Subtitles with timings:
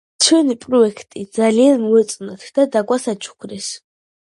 [0.27, 3.71] ჩვენი პროეკტი ძალიან მოეწონათ და დაგვასაჩუქრეს